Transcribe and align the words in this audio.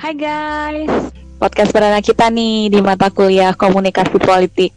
Hai 0.00 0.16
guys, 0.16 1.12
podcast 1.36 1.76
perdana 1.76 2.00
kita 2.00 2.32
nih 2.32 2.72
di 2.72 2.80
mata 2.80 3.12
kuliah 3.12 3.52
komunikasi 3.52 4.16
politik. 4.16 4.72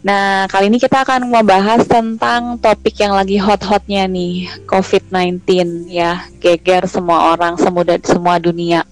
Nah, 0.00 0.48
kali 0.48 0.72
ini 0.72 0.80
kita 0.80 1.04
akan 1.04 1.28
membahas 1.28 1.84
tentang 1.84 2.56
topik 2.56 2.96
yang 3.04 3.12
lagi 3.12 3.36
hot-hotnya 3.36 4.08
nih, 4.08 4.48
COVID-19 4.64 5.44
ya, 5.92 6.24
geger 6.40 6.88
semua 6.88 7.36
orang, 7.36 7.60
semudah 7.60 8.00
semua 8.00 8.40
dunia. 8.40 8.88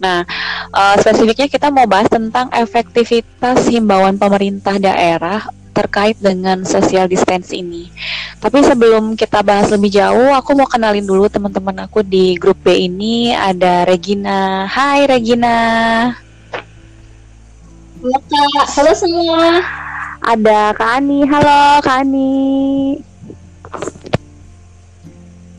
Nah, 0.00 0.24
uh, 0.72 0.96
spesifiknya 0.96 1.52
kita 1.52 1.68
mau 1.68 1.84
bahas 1.84 2.08
tentang 2.08 2.48
efektivitas 2.56 3.68
himbauan 3.68 4.16
pemerintah 4.16 4.80
daerah 4.80 5.44
terkait 5.76 6.16
dengan 6.16 6.64
social 6.64 7.04
distance 7.04 7.52
ini. 7.52 7.92
Tapi 8.40 8.64
sebelum 8.64 9.12
kita 9.12 9.44
bahas 9.44 9.68
lebih 9.68 9.92
jauh, 9.92 10.32
aku 10.32 10.56
mau 10.56 10.64
kenalin 10.64 11.04
dulu 11.04 11.28
teman-teman 11.28 11.84
aku 11.84 12.00
di 12.00 12.40
grup 12.40 12.56
B 12.64 12.88
ini 12.88 13.36
ada 13.36 13.84
Regina. 13.84 14.64
Hai 14.64 15.04
Regina. 15.04 15.56
Halo 18.00 18.18
Kak, 18.24 18.66
halo 18.72 18.92
semua. 18.96 19.60
Ada 20.24 20.72
Kak 20.72 20.90
Ani. 20.96 21.20
Halo 21.28 21.60
Kak 21.84 21.96
Ani. 22.00 22.32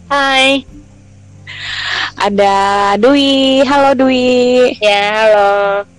Hai. 0.09 0.65
Ada 2.17 2.55
Dwi. 2.97 3.61
Halo 3.61 3.93
Dwi. 3.93 4.73
Ya, 4.81 5.01
halo. 5.13 5.96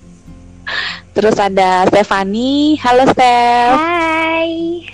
Terus 1.18 1.34
ada 1.34 1.82
Stefani. 1.90 2.78
Halo 2.78 3.02
Stef. 3.10 3.74
Hai. 3.74 4.86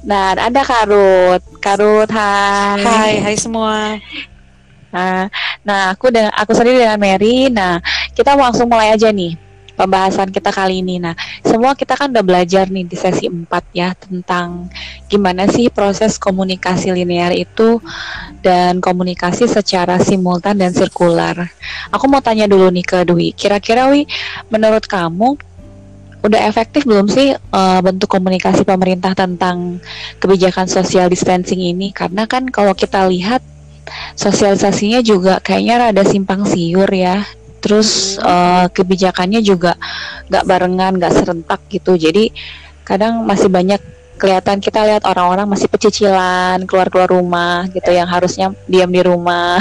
Nah, 0.00 0.32
ada 0.32 0.64
Karut. 0.64 1.44
Karut, 1.60 2.08
hai. 2.08 2.80
Hai, 2.80 3.12
hai 3.20 3.36
semua. 3.36 4.00
Nah, 4.88 5.28
nah 5.60 5.92
aku 5.92 6.08
dengan 6.08 6.32
aku 6.32 6.56
sendiri 6.56 6.80
dengan 6.80 6.96
Mary. 6.96 7.52
Nah, 7.52 7.76
kita 8.16 8.32
langsung 8.40 8.72
mulai 8.72 8.96
aja 8.96 9.12
nih 9.12 9.36
pembahasan 9.76 10.32
kita 10.32 10.50
kali 10.50 10.80
ini. 10.80 10.96
Nah, 10.98 11.14
semua 11.44 11.76
kita 11.76 11.94
kan 11.94 12.10
udah 12.10 12.24
belajar 12.24 12.66
nih 12.72 12.88
di 12.88 12.96
sesi 12.96 13.28
4 13.28 13.46
ya 13.76 13.92
tentang 13.92 14.72
gimana 15.06 15.46
sih 15.46 15.68
proses 15.68 16.16
komunikasi 16.16 16.90
linear 16.90 17.30
itu 17.36 17.78
dan 18.40 18.80
komunikasi 18.80 19.46
secara 19.46 20.00
simultan 20.00 20.56
dan 20.58 20.72
sirkular. 20.72 21.52
Aku 21.92 22.08
mau 22.08 22.24
tanya 22.24 22.48
dulu 22.48 22.72
nih 22.72 22.86
ke 22.88 22.98
Dwi. 23.04 23.36
Kira-kira 23.36 23.86
Wi, 23.92 24.08
menurut 24.48 24.88
kamu 24.88 25.36
udah 26.26 26.40
efektif 26.48 26.82
belum 26.82 27.06
sih 27.06 27.36
uh, 27.36 27.80
bentuk 27.84 28.10
komunikasi 28.10 28.66
pemerintah 28.66 29.14
tentang 29.14 29.78
kebijakan 30.18 30.66
social 30.66 31.06
distancing 31.06 31.62
ini? 31.62 31.94
Karena 31.94 32.26
kan 32.26 32.48
kalau 32.50 32.74
kita 32.74 33.06
lihat 33.06 33.44
sosialisasinya 34.18 34.98
juga 35.04 35.38
kayaknya 35.38 35.90
rada 35.90 36.02
simpang 36.02 36.42
siur 36.42 36.90
ya 36.90 37.22
terus 37.66 38.14
uh, 38.22 38.70
kebijakannya 38.70 39.42
juga 39.42 39.74
nggak 40.30 40.46
barengan 40.46 40.92
nggak 40.94 41.14
serentak 41.18 41.60
gitu. 41.66 41.98
Jadi 41.98 42.30
kadang 42.86 43.26
masih 43.26 43.50
banyak 43.50 43.82
kelihatan 44.16 44.62
kita 44.62 44.86
lihat 44.86 45.02
orang-orang 45.02 45.50
masih 45.50 45.66
pecicilan 45.66 46.62
keluar 46.64 46.86
keluar 46.88 47.10
rumah 47.10 47.66
gitu 47.74 47.90
yang 47.90 48.06
harusnya 48.06 48.54
diam 48.70 48.88
di 48.88 49.02
rumah. 49.02 49.58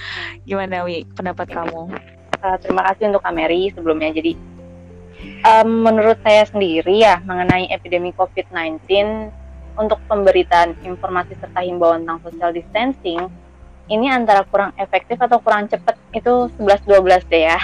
Gimana 0.48 0.86
wi? 0.86 1.02
Pendapat 1.18 1.50
kamu? 1.50 1.90
Uh, 2.38 2.56
terima 2.62 2.86
kasih 2.86 3.10
untuk 3.10 3.26
Kameri 3.26 3.74
sebelumnya. 3.74 4.14
Jadi 4.14 4.38
um, 5.42 5.82
menurut 5.82 6.22
saya 6.22 6.46
sendiri 6.46 7.02
ya 7.02 7.18
mengenai 7.26 7.66
epidemi 7.74 8.14
COVID-19 8.14 8.86
untuk 9.74 9.98
pemberitaan 10.06 10.78
informasi 10.86 11.34
serta 11.42 11.66
himbauan 11.66 12.06
tentang 12.06 12.22
social 12.22 12.54
distancing 12.54 13.26
ini 13.88 14.06
antara 14.12 14.44
kurang 14.44 14.76
efektif 14.76 15.16
atau 15.16 15.40
kurang 15.40 15.66
cepat 15.66 15.96
itu 16.12 16.52
11-12 16.60 17.32
deh 17.32 17.42
ya. 17.48 17.58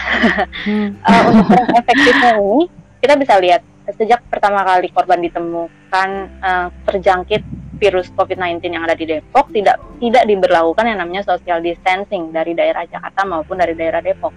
Hmm. 0.65 0.97
uh, 1.05 1.23
untuk 1.31 1.45
kurang 1.53 1.71
efektifnya 1.77 2.33
ini 2.41 2.67
kita 3.05 3.15
bisa 3.21 3.37
lihat 3.41 3.63
sejak 3.93 4.25
pertama 4.33 4.65
kali 4.65 4.89
korban 4.89 5.21
ditemukan 5.21 6.09
uh, 6.41 6.69
terjangkit 6.89 7.45
virus 7.77 8.09
COVID-19 8.17 8.65
yang 8.73 8.89
ada 8.89 8.97
di 8.97 9.05
Depok 9.05 9.53
tidak 9.53 9.77
tidak 10.01 10.25
diberlakukan 10.25 10.89
yang 10.89 10.99
namanya 11.05 11.21
social 11.29 11.61
distancing 11.61 12.33
dari 12.33 12.57
daerah 12.57 12.89
Jakarta 12.89 13.29
maupun 13.29 13.61
dari 13.61 13.77
daerah 13.77 14.01
Depok. 14.01 14.33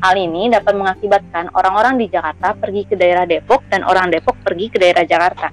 Hal 0.00 0.16
ini 0.16 0.48
dapat 0.48 0.76
mengakibatkan 0.76 1.52
orang-orang 1.52 2.00
di 2.00 2.08
Jakarta 2.08 2.56
pergi 2.56 2.88
ke 2.88 2.96
daerah 2.96 3.24
Depok 3.28 3.64
dan 3.68 3.84
orang 3.84 4.08
Depok 4.12 4.36
pergi 4.44 4.72
ke 4.72 4.80
daerah 4.80 5.04
Jakarta. 5.04 5.52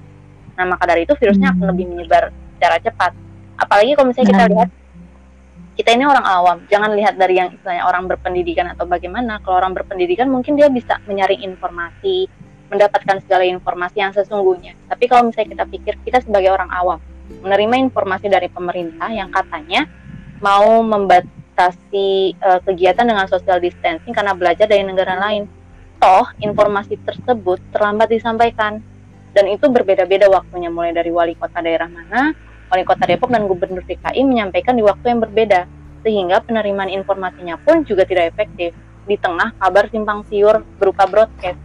Nah, 0.56 0.64
maka 0.74 0.88
dari 0.88 1.04
itu 1.04 1.14
virusnya 1.14 1.52
akan 1.52 1.62
hmm. 1.62 1.70
lebih 1.72 1.84
menyebar 1.88 2.32
secara 2.56 2.76
cepat. 2.80 3.12
Apalagi 3.60 3.92
kalau 3.94 4.06
misalnya 4.10 4.28
kita 4.34 4.44
lihat 4.50 4.68
kita 5.78 5.94
ini 5.94 6.10
orang 6.10 6.26
awam, 6.26 6.58
jangan 6.66 6.90
lihat 6.98 7.14
dari 7.14 7.38
yang 7.38 7.54
istilahnya 7.54 7.86
orang 7.86 8.10
berpendidikan 8.10 8.66
atau 8.74 8.82
bagaimana. 8.82 9.38
Kalau 9.46 9.62
orang 9.62 9.78
berpendidikan 9.78 10.26
mungkin 10.26 10.58
dia 10.58 10.66
bisa 10.66 10.98
menyaring 11.06 11.46
informasi, 11.46 12.26
mendapatkan 12.66 13.22
segala 13.22 13.46
informasi 13.46 14.02
yang 14.02 14.10
sesungguhnya. 14.10 14.74
Tapi 14.90 15.06
kalau 15.06 15.30
misalnya 15.30 15.54
kita 15.54 15.64
pikir 15.70 15.94
kita 16.02 16.18
sebagai 16.18 16.50
orang 16.50 16.66
awam 16.74 16.98
menerima 17.46 17.78
informasi 17.86 18.26
dari 18.26 18.50
pemerintah 18.50 19.06
yang 19.14 19.30
katanya 19.30 19.86
mau 20.42 20.82
membatasi 20.82 22.34
uh, 22.42 22.58
kegiatan 22.66 23.06
dengan 23.06 23.30
social 23.30 23.62
distancing 23.62 24.10
karena 24.10 24.34
belajar 24.34 24.66
dari 24.66 24.82
negara 24.82 25.14
lain. 25.14 25.46
Toh 26.02 26.26
informasi 26.42 26.98
tersebut 27.06 27.62
terlambat 27.70 28.10
disampaikan 28.10 28.82
dan 29.30 29.46
itu 29.46 29.70
berbeda-beda 29.70 30.26
waktunya 30.26 30.74
mulai 30.74 30.90
dari 30.90 31.14
wali 31.14 31.38
kota 31.38 31.62
daerah 31.62 31.86
mana 31.86 32.34
Wali 32.68 32.84
Kota 32.84 33.04
Depok 33.08 33.32
dan 33.32 33.48
Gubernur 33.48 33.84
DKI 33.84 34.20
menyampaikan 34.28 34.76
di 34.76 34.84
waktu 34.84 35.16
yang 35.16 35.20
berbeda, 35.24 35.64
sehingga 36.04 36.44
penerimaan 36.44 36.92
informasinya 36.92 37.56
pun 37.60 37.82
juga 37.88 38.04
tidak 38.04 38.36
efektif 38.36 38.76
di 39.08 39.16
tengah 39.16 39.56
kabar 39.56 39.88
simpang 39.88 40.20
siur 40.28 40.60
berupa 40.76 41.08
broadcast. 41.08 41.56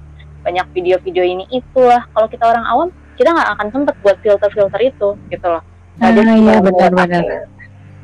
Banyak 0.43 0.71
video-video 0.71 1.23
ini 1.23 1.43
itulah 1.51 2.07
kalau 2.15 2.27
kita 2.31 2.47
orang 2.47 2.65
awam 2.67 2.87
kita 3.19 3.29
nggak 3.29 3.49
akan 3.59 3.67
sempat 3.69 3.95
buat 3.99 4.17
filter-filter 4.23 4.81
itu 4.81 5.09
gitu 5.29 5.47
loh. 5.47 5.63
Nah, 5.99 6.09
iya 6.11 6.57
benar-benar. 6.63 7.51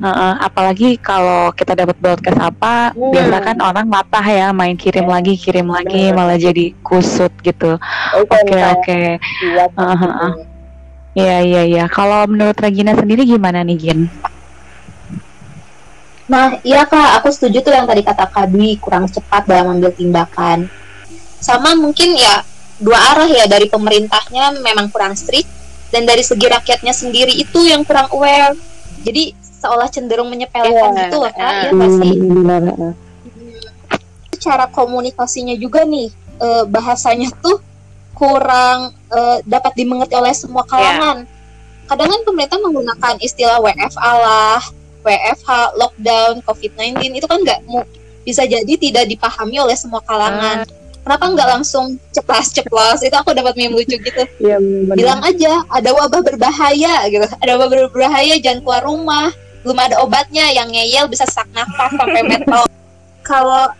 Uh, 0.00 0.32
apalagi 0.40 0.96
kalau 0.96 1.52
kita 1.52 1.76
dapat 1.76 1.92
broadcast 2.00 2.40
apa, 2.40 2.96
hmm. 2.96 3.12
biasa 3.12 3.36
kan 3.44 3.56
orang 3.60 3.84
matah 3.84 4.24
ya, 4.24 4.48
main 4.48 4.72
kirim 4.72 5.04
yeah. 5.04 5.12
lagi, 5.12 5.34
kirim 5.36 5.68
lagi, 5.68 6.08
malah 6.16 6.40
jadi 6.40 6.72
kusut 6.80 7.32
gitu. 7.44 7.76
Oke 8.16 8.32
oke. 8.32 8.48
Okay, 8.48 9.20
okay. 9.20 10.49
Iya 11.14 11.42
iya 11.42 11.62
iya. 11.66 11.84
Kalau 11.90 12.26
menurut 12.30 12.54
Regina 12.54 12.94
sendiri 12.94 13.26
gimana 13.26 13.66
nih 13.66 13.76
Gin? 13.78 14.00
Nah, 16.30 16.62
iya 16.62 16.86
kak, 16.86 17.18
aku 17.18 17.34
setuju 17.34 17.58
tuh 17.66 17.74
yang 17.74 17.90
tadi 17.90 18.06
kata 18.06 18.30
Kak 18.30 18.54
Dwi 18.54 18.78
kurang 18.78 19.10
cepat 19.10 19.50
dalam 19.50 19.74
ambil 19.74 19.90
tindakan. 19.90 20.70
Sama 21.42 21.74
mungkin 21.74 22.14
ya 22.14 22.46
dua 22.78 22.96
arah 23.10 23.26
ya 23.26 23.50
dari 23.50 23.66
pemerintahnya 23.66 24.62
memang 24.62 24.94
kurang 24.94 25.18
strict 25.18 25.50
dan 25.90 26.06
dari 26.06 26.22
segi 26.22 26.46
rakyatnya 26.46 26.94
sendiri 26.94 27.34
itu 27.34 27.66
yang 27.66 27.82
kurang 27.82 28.06
aware. 28.14 28.54
Jadi 29.02 29.34
seolah 29.42 29.90
cenderung 29.90 30.30
menyepelekan 30.30 30.94
yeah. 30.94 31.00
gitu 31.10 31.16
loh 31.18 31.32
kak, 31.34 31.52
ya 31.66 31.70
pasti. 31.74 32.08
Hmm, 32.14 32.94
cara 34.40 34.64
komunikasinya 34.70 35.58
juga 35.58 35.82
nih 35.82 36.08
eh, 36.38 36.64
bahasanya 36.70 37.28
tuh 37.42 37.58
kurang 38.20 38.92
uh, 39.08 39.40
dapat 39.48 39.72
dimengerti 39.72 40.12
oleh 40.12 40.36
semua 40.36 40.60
kalangan. 40.68 41.24
Yeah. 41.24 41.88
Kadang 41.88 42.08
kan 42.12 42.20
pemerintah 42.28 42.60
menggunakan 42.60 43.14
istilah 43.24 43.58
WFA 43.64 44.12
lah, 44.20 44.60
WFH, 45.00 45.48
lockdown, 45.80 46.44
COVID-19 46.44 47.16
itu 47.16 47.24
kan 47.24 47.40
nggak 47.40 47.64
bisa 48.28 48.44
jadi 48.44 48.72
tidak 48.76 49.08
dipahami 49.08 49.56
oleh 49.64 49.72
semua 49.72 50.04
kalangan. 50.04 50.68
Uh. 50.68 50.78
Kenapa 51.00 51.32
nggak 51.32 51.48
langsung 51.48 51.96
ceplas-ceplos? 52.12 53.00
Itu 53.00 53.16
aku 53.16 53.32
dapat 53.32 53.56
meme 53.56 53.72
lucu 53.72 53.96
gitu. 53.96 54.22
Yeah, 54.36 54.60
Bilang 54.92 55.24
aja 55.24 55.64
ada 55.72 55.96
wabah 55.96 56.20
berbahaya 56.20 57.08
gitu. 57.08 57.24
Ada 57.40 57.56
wabah 57.56 57.88
berbahaya 57.88 58.36
jangan 58.36 58.60
keluar 58.60 58.84
rumah. 58.84 59.32
Belum 59.64 59.80
ada 59.80 59.96
obatnya 60.04 60.52
yang 60.52 60.68
ngeyel 60.68 61.08
bisa 61.08 61.24
sesak 61.24 61.48
nafas 61.56 61.96
sampai 61.96 62.20
metal. 62.28 62.68
Kalau 63.30 63.72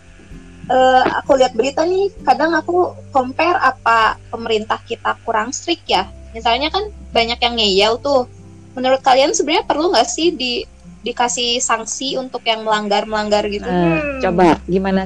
uh, 0.71 1.03
aku 1.21 1.37
lihat 1.37 1.53
berita 1.53 1.83
nih 1.83 2.09
kadang 2.23 2.55
aku 2.55 2.95
compare 3.11 3.59
apa 3.59 4.17
pemerintah 4.31 4.79
kita 4.87 5.19
kurang 5.27 5.51
strict 5.51 5.85
ya. 5.91 6.07
Misalnya 6.31 6.71
kan 6.71 6.89
banyak 7.11 7.39
yang 7.43 7.55
ngeyel 7.59 7.93
tuh. 7.99 8.31
Menurut 8.79 9.03
kalian 9.03 9.35
sebenarnya 9.35 9.67
perlu 9.67 9.91
nggak 9.91 10.09
sih 10.09 10.31
di 10.31 10.63
dikasih 11.01 11.59
sanksi 11.59 12.21
untuk 12.21 12.45
yang 12.47 12.63
melanggar 12.63 13.03
melanggar 13.05 13.43
gitu? 13.51 13.67
Uh, 13.67 13.99
hmm. 13.99 14.21
coba 14.23 14.47
gimana? 14.71 15.03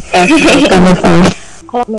Kalau 1.70 1.98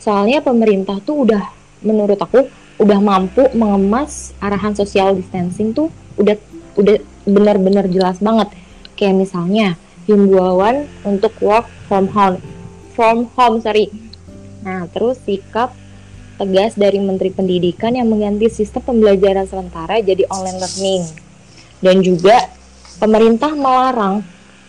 soalnya 0.00 0.40
pemerintah 0.40 0.98
tuh 1.04 1.28
udah 1.28 1.44
menurut 1.84 2.16
aku 2.16 2.48
udah 2.80 2.98
mampu 2.98 3.46
mengemas 3.52 4.32
arahan 4.42 4.74
social 4.74 5.14
distancing 5.14 5.70
tuh 5.70 5.92
udah 6.16 6.34
udah 6.80 6.96
benar-benar 7.28 7.86
jelas 7.92 8.18
banget. 8.24 8.48
Kayak 8.96 9.28
misalnya 9.28 9.76
himbauan 10.08 10.88
untuk 11.04 11.30
work 11.44 11.68
from 11.86 12.08
home 12.10 12.40
from 12.92 13.28
home 13.36 13.58
sorry. 13.64 13.88
Nah 14.62 14.86
terus 14.92 15.18
sikap 15.24 15.74
tegas 16.40 16.74
dari 16.74 16.98
Menteri 16.98 17.30
Pendidikan 17.30 17.92
yang 17.94 18.08
mengganti 18.08 18.48
sistem 18.48 18.82
pembelajaran 18.82 19.46
sementara 19.48 20.00
jadi 20.00 20.24
online 20.28 20.58
learning. 20.58 21.02
Dan 21.82 22.00
juga 22.00 22.48
pemerintah 23.02 23.52
melarang 23.52 24.22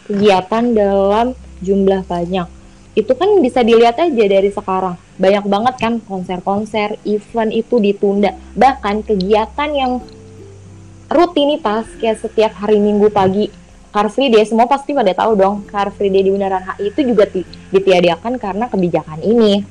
kegiatan 0.10 0.64
dalam 0.74 1.38
jumlah 1.62 2.04
banyak. 2.06 2.48
Itu 2.94 3.18
kan 3.18 3.42
bisa 3.42 3.66
dilihat 3.66 3.98
aja 3.98 4.26
dari 4.30 4.50
sekarang. 4.54 4.98
Banyak 5.18 5.46
banget 5.50 5.76
kan 5.82 5.94
konser-konser 6.02 6.98
event 7.06 7.50
itu 7.54 7.82
ditunda. 7.82 8.38
Bahkan 8.54 9.06
kegiatan 9.06 9.70
yang 9.74 10.02
rutinitas 11.10 11.90
kayak 12.02 12.22
setiap 12.22 12.54
hari 12.58 12.78
minggu 12.78 13.10
pagi 13.14 13.50
Car 13.94 14.10
Free 14.10 14.34
Day 14.34 14.42
semua 14.50 14.66
pasti 14.66 14.90
pada 14.98 15.14
tahu 15.14 15.38
dong 15.38 15.56
Car 15.70 15.94
Free 15.94 16.10
Day 16.10 16.26
di 16.26 16.34
Bundaran 16.34 16.66
HI 16.66 16.90
itu 16.90 17.06
juga 17.06 17.30
ditiadakan 17.70 18.42
karena 18.42 18.66
kebijakan 18.66 19.22
ini. 19.22 19.62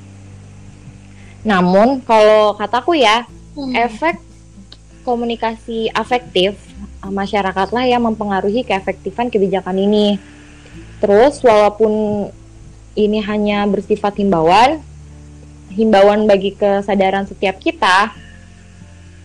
Namun 1.43 2.07
kalau 2.07 2.55
kataku 2.55 2.95
ya 2.95 3.27
hmm. 3.59 3.75
efek 3.75 4.23
komunikasi 5.03 5.91
afektif 5.91 6.55
masyarakat 7.03 7.75
lah 7.75 7.83
yang 7.83 8.07
mempengaruhi 8.07 8.63
keefektifan 8.63 9.27
kebijakan 9.27 9.75
ini. 9.75 10.23
Terus 11.03 11.43
walaupun 11.43 12.31
ini 12.95 13.19
hanya 13.27 13.67
bersifat 13.67 14.23
himbauan, 14.23 14.79
himbauan 15.75 16.31
bagi 16.31 16.55
kesadaran 16.55 17.27
setiap 17.27 17.59
kita, 17.59 18.15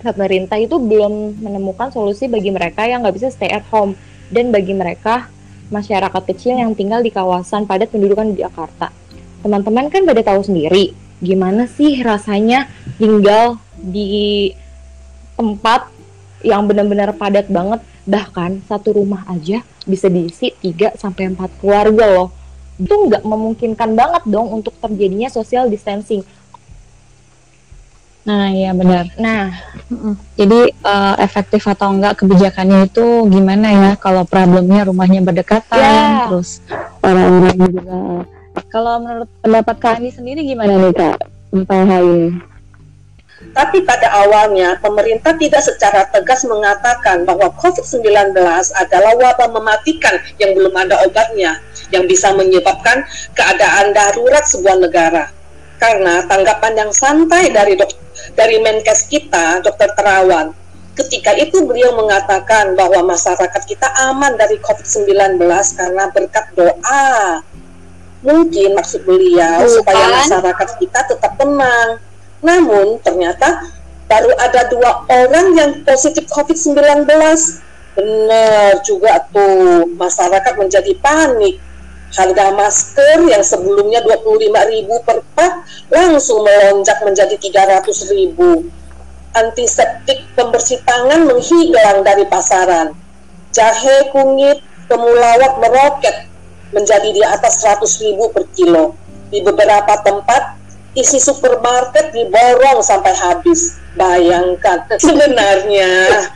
pemerintah 0.02 0.58
itu 0.58 0.82
belum 0.82 1.38
menemukan 1.38 1.94
solusi 1.94 2.26
bagi 2.26 2.50
mereka 2.50 2.90
yang 2.90 3.06
nggak 3.06 3.14
bisa 3.14 3.30
stay 3.30 3.54
at 3.54 3.66
home 3.70 3.94
dan 4.32 4.52
bagi 4.52 4.74
mereka 4.76 5.30
masyarakat 5.68 6.24
kecil 6.34 6.56
yang 6.56 6.72
tinggal 6.74 7.04
di 7.04 7.12
kawasan 7.12 7.68
padat 7.68 7.92
pendudukan 7.92 8.32
di 8.32 8.44
Jakarta. 8.44 8.92
Teman-teman 9.44 9.92
kan 9.92 10.04
pada 10.08 10.22
tahu 10.24 10.42
sendiri 10.48 10.96
gimana 11.18 11.66
sih 11.66 11.98
rasanya 12.06 12.70
tinggal 13.02 13.58
di 13.78 14.54
tempat 15.34 15.90
yang 16.46 16.70
benar-benar 16.70 17.14
padat 17.18 17.50
banget 17.50 17.82
bahkan 18.06 18.62
satu 18.70 19.02
rumah 19.02 19.26
aja 19.26 19.66
bisa 19.84 20.08
diisi 20.08 20.54
3 20.62 20.94
sampai 20.96 21.34
4 21.34 21.60
keluarga 21.60 22.06
loh 22.14 22.30
itu 22.78 22.94
nggak 22.94 23.26
memungkinkan 23.26 23.98
banget 23.98 24.24
dong 24.30 24.54
untuk 24.54 24.78
terjadinya 24.78 25.26
social 25.34 25.66
distancing. 25.66 26.22
Nah, 28.28 28.52
iya 28.52 28.76
benar. 28.76 29.08
Nah, 29.16 29.56
jadi 30.36 30.76
uh, 30.84 31.16
efektif 31.24 31.64
atau 31.64 31.96
enggak 31.96 32.20
kebijakannya 32.20 32.92
itu 32.92 33.24
gimana 33.32 33.68
ya? 33.72 33.92
Kalau 33.96 34.28
problemnya 34.28 34.84
rumahnya 34.84 35.24
berdekatan, 35.24 35.80
yeah. 35.80 36.28
terus 36.28 36.60
orang-orang 37.00 37.56
juga. 37.56 37.98
Kalau 38.68 39.00
menurut 39.00 39.30
pendapat 39.40 39.76
kami 39.80 40.12
sendiri 40.12 40.44
gimana 40.44 40.76
nih 40.76 40.92
kak 40.92 41.18
tentang 41.56 41.88
hal 41.88 42.04
ini? 42.04 42.32
Tapi 43.54 43.86
pada 43.86 44.10
awalnya, 44.26 44.76
pemerintah 44.82 45.32
tidak 45.38 45.62
secara 45.62 46.10
tegas 46.10 46.44
mengatakan 46.44 47.24
bahwa 47.24 47.54
COVID-19 47.62 48.34
adalah 48.74 49.14
wabah 49.14 49.50
mematikan 49.56 50.20
yang 50.42 50.58
belum 50.58 50.74
ada 50.74 51.00
obatnya 51.06 51.62
yang 51.94 52.10
bisa 52.10 52.34
menyebabkan 52.34 53.06
keadaan 53.38 53.94
darurat 53.94 54.44
sebuah 54.44 54.82
negara. 54.82 55.37
Karena 55.78 56.26
tanggapan 56.26 56.74
yang 56.74 56.92
santai 56.92 57.54
dari 57.54 57.78
dok 57.78 57.94
dari 58.34 58.58
Menkes 58.58 59.06
kita, 59.08 59.62
Dr. 59.62 59.94
Terawan, 59.94 60.50
ketika 60.98 61.38
itu 61.38 61.62
beliau 61.62 61.94
mengatakan 61.94 62.74
bahwa 62.74 63.14
masyarakat 63.14 63.62
kita 63.70 63.86
aman 64.10 64.34
dari 64.34 64.58
COVID-19 64.58 65.38
karena 65.78 66.04
berkat 66.10 66.46
doa. 66.58 67.42
Mungkin 68.26 68.74
maksud 68.74 69.06
beliau 69.06 69.62
Bukan. 69.62 69.78
supaya 69.78 70.06
masyarakat 70.26 70.70
kita 70.82 71.00
tetap 71.06 71.38
tenang. 71.38 72.02
Namun 72.42 72.98
ternyata 73.06 73.70
baru 74.10 74.34
ada 74.42 74.66
dua 74.74 75.06
orang 75.06 75.48
yang 75.54 75.72
positif 75.86 76.26
COVID-19. 76.34 77.06
Benar 77.98 78.82
juga 78.86 79.22
tuh, 79.30 79.90
masyarakat 79.98 80.54
menjadi 80.58 80.94
panik 81.02 81.62
Harga 82.08 82.56
masker 82.56 83.28
yang 83.28 83.44
sebelumnya 83.44 84.00
25.000 84.00 85.08
per 85.08 85.20
pak 85.36 85.54
langsung 85.92 86.44
melonjak 86.48 87.04
menjadi 87.04 87.36
300.000. 87.36 88.36
Antiseptik 89.36 90.24
pembersih 90.34 90.80
tangan 90.88 91.28
menghilang 91.28 92.08
dari 92.08 92.24
pasaran. 92.26 92.96
Jahe 93.52 94.08
kunyit 94.16 94.64
temulawak 94.88 95.60
meroket 95.60 96.32
menjadi 96.72 97.10
di 97.12 97.24
atas 97.24 97.60
100.000 97.64 98.16
per 98.32 98.44
kilo. 98.56 98.96
Di 99.28 99.44
beberapa 99.44 100.00
tempat 100.08 100.58
isi 100.98 101.20
supermarket 101.22 102.16
diborong 102.16 102.82
sampai 102.82 103.14
habis. 103.14 103.78
Bayangkan, 103.98 104.86
sebenarnya 105.06 105.90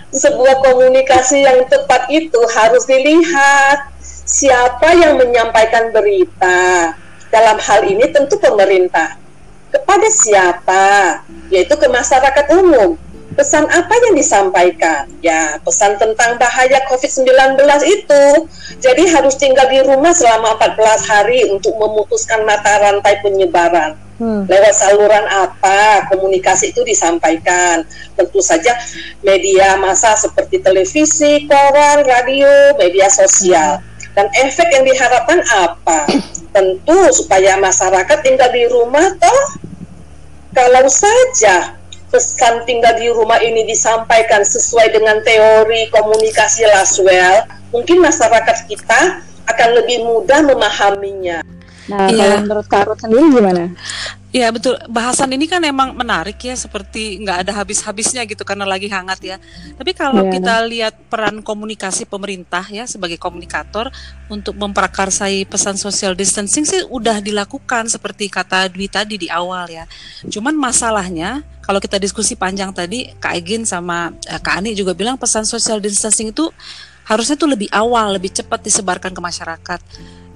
sebuah 0.10 0.66
komunikasi 0.66 1.46
yang 1.46 1.62
tepat 1.70 2.10
itu 2.10 2.42
harus 2.58 2.90
dilihat 2.90 3.91
siapa 4.32 4.96
yang 4.96 5.20
menyampaikan 5.20 5.92
berita. 5.92 6.96
Dalam 7.28 7.60
hal 7.60 7.88
ini 7.88 8.08
tentu 8.12 8.40
pemerintah. 8.40 9.20
Kepada 9.72 10.08
siapa? 10.08 10.88
Yaitu 11.52 11.76
ke 11.76 11.88
masyarakat 11.88 12.46
umum. 12.60 12.96
Pesan 13.32 13.64
apa 13.72 13.96
yang 13.96 14.20
disampaikan? 14.20 15.08
Ya, 15.24 15.56
pesan 15.64 15.96
tentang 15.96 16.36
bahaya 16.36 16.84
COVID-19 16.92 17.56
itu. 17.88 18.24
Jadi 18.84 19.08
harus 19.08 19.40
tinggal 19.40 19.72
di 19.72 19.80
rumah 19.88 20.12
selama 20.12 20.60
14 20.60 21.08
hari 21.08 21.48
untuk 21.48 21.72
memutuskan 21.80 22.44
mata 22.44 22.84
rantai 22.84 23.24
penyebaran. 23.24 23.96
Hmm. 24.20 24.44
Lewat 24.52 24.76
saluran 24.76 25.24
apa 25.32 26.12
komunikasi 26.12 26.76
itu 26.76 26.84
disampaikan? 26.84 27.88
Tentu 28.20 28.44
saja 28.44 28.76
media 29.24 29.80
massa 29.80 30.20
seperti 30.20 30.60
televisi, 30.60 31.48
koran, 31.48 32.04
radio, 32.04 32.76
media 32.76 33.08
sosial. 33.08 33.80
Hmm 33.80 33.91
dan 34.18 34.28
efek 34.38 34.68
yang 34.74 34.84
diharapkan 34.84 35.40
apa? 35.50 36.08
Tentu 36.56 37.00
supaya 37.16 37.56
masyarakat 37.60 38.18
tinggal 38.24 38.50
di 38.52 38.68
rumah 38.68 39.08
toh. 39.16 39.44
Kalau 40.52 40.84
saja 40.92 41.80
pesan 42.12 42.68
tinggal 42.68 43.00
di 43.00 43.08
rumah 43.08 43.40
ini 43.40 43.64
disampaikan 43.64 44.44
sesuai 44.44 44.92
dengan 44.92 45.24
teori 45.24 45.88
komunikasi 45.96 46.68
Laswell, 46.68 47.48
mungkin 47.72 48.04
masyarakat 48.04 48.68
kita 48.68 49.24
akan 49.48 49.70
lebih 49.80 50.04
mudah 50.04 50.44
memahaminya. 50.44 51.40
Nah, 51.88 52.08
ya. 52.12 52.20
kalau 52.20 52.38
menurut 52.44 52.68
Karut 52.68 52.98
sendiri 53.00 53.32
gimana? 53.32 53.64
Ya 54.32 54.48
betul, 54.48 54.80
bahasan 54.88 55.28
ini 55.36 55.44
kan 55.44 55.60
emang 55.60 55.92
menarik 55.92 56.40
ya, 56.40 56.56
seperti 56.56 57.20
nggak 57.20 57.44
ada 57.44 57.52
habis-habisnya 57.52 58.24
gitu 58.24 58.48
karena 58.48 58.64
lagi 58.64 58.88
hangat 58.88 59.20
ya. 59.20 59.38
Tapi 59.76 59.92
kalau 59.92 60.24
yeah. 60.24 60.32
kita 60.32 60.54
lihat 60.72 60.96
peran 61.12 61.44
komunikasi 61.44 62.08
pemerintah 62.08 62.64
ya 62.72 62.88
sebagai 62.88 63.20
komunikator 63.20 63.92
untuk 64.32 64.56
memprakarsai 64.56 65.44
pesan 65.44 65.76
social 65.76 66.16
distancing 66.16 66.64
sih 66.64 66.80
udah 66.88 67.20
dilakukan 67.20 67.92
seperti 67.92 68.32
kata 68.32 68.72
Dwi 68.72 68.88
tadi 68.88 69.20
di 69.20 69.28
awal 69.28 69.68
ya. 69.68 69.84
Cuman 70.24 70.56
masalahnya 70.56 71.44
kalau 71.60 71.84
kita 71.84 72.00
diskusi 72.00 72.40
panjang 72.40 72.72
tadi, 72.72 73.12
Kak 73.20 73.36
Egin 73.36 73.68
sama 73.68 74.16
eh, 74.32 74.40
Kak 74.40 74.64
Ani 74.64 74.72
juga 74.80 74.96
bilang 74.96 75.20
pesan 75.20 75.44
social 75.44 75.84
distancing 75.84 76.32
itu 76.32 76.48
harusnya 77.04 77.36
tuh 77.36 77.52
lebih 77.52 77.68
awal, 77.76 78.16
lebih 78.16 78.32
cepat 78.32 78.64
disebarkan 78.64 79.12
ke 79.12 79.20
masyarakat 79.20 79.82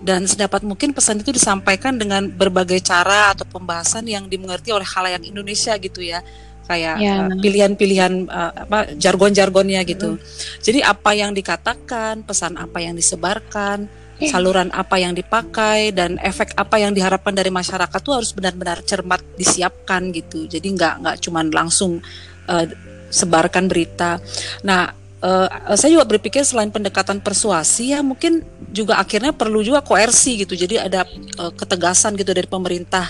dan 0.05 0.29
sedapat 0.29 0.61
mungkin 0.61 0.93
pesan 0.93 1.25
itu 1.25 1.33
disampaikan 1.33 1.97
dengan 1.97 2.29
berbagai 2.29 2.77
cara 2.85 3.33
atau 3.33 3.43
pembahasan 3.49 4.05
yang 4.05 4.29
dimengerti 4.29 4.69
oleh 4.69 4.85
khalayak 4.85 5.25
Indonesia 5.25 5.73
gitu 5.81 6.05
ya 6.05 6.21
kayak 6.65 6.97
ya. 6.97 7.29
uh, 7.29 7.37
pilihan-pilihan 7.41 8.25
uh, 8.29 8.53
apa 8.65 8.93
jargon-jargonnya 8.97 9.81
gitu. 9.85 10.17
Hmm. 10.17 10.21
Jadi 10.61 10.81
apa 10.81 11.13
yang 11.13 11.31
dikatakan, 11.31 12.25
pesan 12.25 12.57
apa 12.57 12.81
yang 12.81 12.97
disebarkan, 12.97 13.85
eh. 14.17 14.29
saluran 14.29 14.73
apa 14.73 14.97
yang 14.97 15.13
dipakai 15.13 15.93
dan 15.93 16.17
efek 16.19 16.57
apa 16.57 16.81
yang 16.81 16.91
diharapkan 16.91 17.37
dari 17.37 17.53
masyarakat 17.53 17.99
tuh 18.01 18.17
harus 18.17 18.33
benar-benar 18.33 18.81
cermat 18.81 19.21
disiapkan 19.37 20.09
gitu. 20.09 20.49
Jadi 20.49 20.67
nggak 20.73 20.93
nggak 21.05 21.15
cuman 21.21 21.45
langsung 21.53 22.01
uh, 22.49 22.65
sebarkan 23.13 23.69
berita. 23.69 24.17
Nah, 24.65 25.04
uh, 25.25 25.73
saya 25.73 25.97
juga 25.97 26.05
berpikir 26.05 26.45
selain 26.45 26.69
pendekatan 26.69 27.17
persuasi 27.17 27.97
ya 27.97 28.05
mungkin 28.05 28.45
juga 28.69 29.01
akhirnya 29.01 29.33
perlu 29.33 29.65
juga 29.65 29.81
koersi 29.81 30.45
gitu 30.45 30.53
jadi 30.53 30.85
ada 30.85 31.01
uh, 31.41 31.49
ketegasan 31.57 32.13
gitu 32.13 32.29
dari 32.29 32.45
pemerintah 32.45 33.09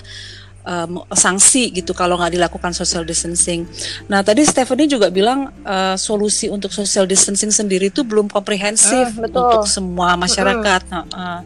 um, 0.65 1.05
sanksi 1.13 1.69
gitu 1.71 1.93
kalau 1.93 2.17
nggak 2.17 2.35
dilakukan 2.35 2.73
social 2.73 3.05
distancing. 3.05 3.63
Nah 4.09 4.25
tadi 4.25 4.43
Stephanie 4.43 4.89
juga 4.89 5.13
bilang 5.13 5.53
uh, 5.63 5.95
solusi 5.95 6.49
untuk 6.49 6.73
social 6.73 7.05
distancing 7.05 7.53
sendiri 7.53 7.93
itu 7.93 8.01
belum 8.01 8.27
komprehensif 8.27 9.13
uh, 9.15 9.29
untuk 9.29 9.69
semua 9.69 10.17
masyarakat. 10.17 10.81
Uh. 10.89 10.91
Nah, 10.91 11.03
uh, 11.13 11.41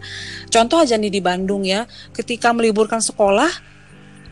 contoh 0.48 0.80
aja 0.80 0.96
nih 0.96 1.12
di 1.12 1.22
Bandung 1.22 1.68
ya, 1.68 1.86
ketika 2.16 2.56
meliburkan 2.56 3.04
sekolah 3.04 3.52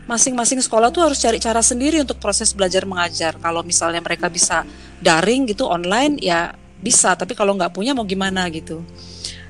masing-masing 0.08 0.64
sekolah 0.64 0.88
tuh 0.88 1.04
harus 1.04 1.20
cari 1.20 1.36
cara 1.36 1.60
sendiri 1.60 2.00
untuk 2.00 2.16
proses 2.16 2.56
belajar 2.56 2.88
mengajar. 2.88 3.36
Kalau 3.36 3.60
misalnya 3.60 4.00
mereka 4.00 4.32
bisa 4.32 4.64
daring 4.98 5.48
gitu 5.50 5.66
online 5.66 6.18
ya 6.18 6.52
bisa, 6.78 7.18
tapi 7.18 7.34
kalau 7.34 7.58
nggak 7.58 7.74
punya 7.74 7.90
mau 7.94 8.06
gimana 8.06 8.46
gitu. 8.50 8.82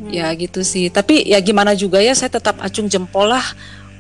Hmm. 0.01 0.11
Ya 0.13 0.33
gitu 0.33 0.65
sih. 0.65 0.89
Tapi 0.89 1.29
ya 1.29 1.37
gimana 1.45 1.77
juga 1.77 2.01
ya 2.01 2.17
saya 2.17 2.33
tetap 2.33 2.57
acung 2.63 2.89
jempol 2.89 3.29
lah 3.29 3.45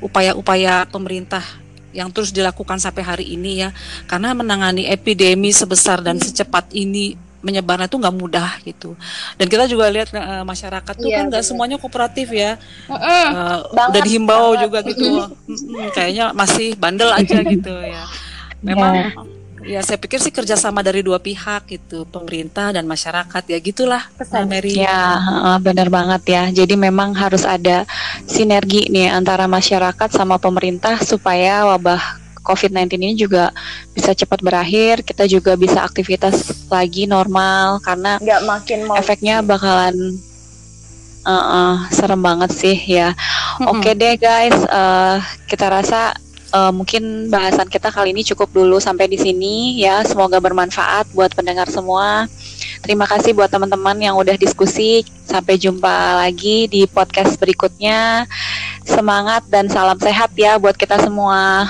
upaya-upaya 0.00 0.86
pemerintah 0.88 1.42
yang 1.90 2.12
terus 2.12 2.30
dilakukan 2.30 2.78
sampai 2.78 3.02
hari 3.02 3.26
ini 3.32 3.64
ya 3.64 3.72
karena 4.06 4.36
menangani 4.36 4.86
epidemi 4.86 5.50
sebesar 5.50 6.04
dan 6.04 6.20
secepat 6.20 6.70
ini 6.76 7.16
menyebarnya 7.38 7.86
tuh 7.86 8.02
nggak 8.02 8.16
mudah 8.18 8.50
gitu. 8.66 8.98
Dan 9.38 9.46
kita 9.46 9.70
juga 9.70 9.86
lihat 9.86 10.10
uh, 10.10 10.42
masyarakat 10.42 10.94
tuh 10.98 11.06
Iya, 11.06 11.22
kan 11.22 11.24
nggak 11.30 11.44
semuanya 11.46 11.76
kooperatif 11.78 12.34
ya. 12.34 12.58
Uh, 12.90 13.62
Banget, 13.70 13.90
udah 13.94 14.02
dihimbau 14.02 14.46
banget. 14.54 14.62
juga 14.66 14.78
gitu. 14.90 15.06
Kayaknya 15.94 16.34
masih 16.34 16.74
bandel 16.74 17.10
aja 17.14 17.38
gitu 17.46 17.74
ya. 17.78 18.04
Memang 18.66 19.14
ya 19.66 19.80
saya 19.82 19.98
pikir 19.98 20.22
sih 20.22 20.30
kerjasama 20.34 20.84
dari 20.84 21.02
dua 21.02 21.18
pihak 21.18 21.66
gitu, 21.70 22.06
pemerintah 22.06 22.70
dan 22.70 22.84
masyarakat 22.86 23.42
ya 23.48 23.58
gitulah 23.58 24.02
Pesan. 24.14 24.46
Mary. 24.46 24.78
Ya, 24.78 25.18
heeh, 25.18 25.56
benar 25.62 25.88
banget 25.90 26.22
ya. 26.28 26.42
Jadi 26.52 26.74
memang 26.78 27.16
harus 27.16 27.42
ada 27.42 27.88
sinergi 28.28 28.86
nih 28.92 29.10
antara 29.10 29.50
masyarakat 29.50 30.08
sama 30.14 30.38
pemerintah 30.38 31.00
supaya 31.02 31.66
wabah 31.66 32.00
COVID-19 32.48 32.96
ini 32.96 33.12
juga 33.18 33.52
bisa 33.92 34.16
cepat 34.16 34.40
berakhir. 34.40 35.04
Kita 35.04 35.28
juga 35.28 35.52
bisa 35.58 35.84
aktivitas 35.84 36.68
lagi 36.72 37.04
normal 37.04 37.84
karena 37.84 38.16
nggak 38.16 38.42
makin 38.48 38.78
mau 38.88 38.96
efeknya 38.96 39.44
bakalan 39.44 40.16
eh, 41.28 41.32
eh, 41.32 41.74
serem 41.92 42.20
banget 42.24 42.50
sih 42.56 42.76
ya. 42.88 43.12
Oke 43.68 43.92
deh 43.92 44.16
guys, 44.16 44.56
eh, 44.56 45.16
kita 45.44 45.68
rasa 45.68 46.16
eh, 46.52 46.72
mungkin 46.72 47.28
bahasan 47.28 47.68
kita 47.68 47.92
kali 47.92 48.12
ini 48.12 48.24
cukup 48.24 48.52
dulu 48.52 48.80
sampai 48.80 49.08
di 49.08 49.18
sini 49.20 49.82
ya. 49.82 50.04
Semoga 50.04 50.40
bermanfaat 50.40 51.12
buat 51.12 51.32
pendengar 51.32 51.68
semua. 51.68 52.28
Terima 52.82 53.04
kasih 53.04 53.34
buat 53.34 53.50
teman-teman 53.50 53.98
yang 53.98 54.14
udah 54.14 54.38
diskusi. 54.38 55.02
Sampai 55.28 55.60
jumpa 55.60 56.24
lagi 56.24 56.70
di 56.70 56.88
podcast 56.88 57.36
berikutnya. 57.36 58.24
Semangat 58.88 59.44
dan 59.52 59.68
salam 59.68 60.00
sehat 60.00 60.32
ya 60.38 60.56
buat 60.56 60.76
kita 60.78 60.96
semua. 61.02 61.68